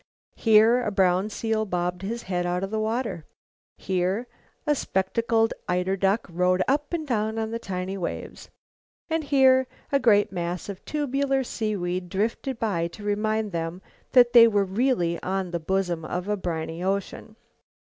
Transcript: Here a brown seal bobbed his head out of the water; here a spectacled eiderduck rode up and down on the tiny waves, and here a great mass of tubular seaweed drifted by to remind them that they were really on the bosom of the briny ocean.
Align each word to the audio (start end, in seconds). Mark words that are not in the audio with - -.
Here 0.35 0.81
a 0.83 0.89
brown 0.89 1.29
seal 1.29 1.63
bobbed 1.63 2.01
his 2.01 2.23
head 2.23 2.43
out 2.43 2.63
of 2.63 2.71
the 2.71 2.79
water; 2.79 3.23
here 3.77 4.25
a 4.65 4.73
spectacled 4.73 5.53
eiderduck 5.69 6.25
rode 6.27 6.63
up 6.67 6.91
and 6.91 7.05
down 7.05 7.37
on 7.37 7.51
the 7.51 7.59
tiny 7.59 7.99
waves, 7.99 8.49
and 9.11 9.23
here 9.23 9.67
a 9.91 9.99
great 9.99 10.31
mass 10.31 10.69
of 10.69 10.83
tubular 10.85 11.43
seaweed 11.43 12.09
drifted 12.09 12.57
by 12.57 12.87
to 12.87 13.03
remind 13.03 13.51
them 13.51 13.79
that 14.13 14.33
they 14.33 14.47
were 14.47 14.65
really 14.65 15.21
on 15.21 15.51
the 15.51 15.59
bosom 15.59 16.03
of 16.03 16.25
the 16.25 16.35
briny 16.35 16.83
ocean. 16.83 17.35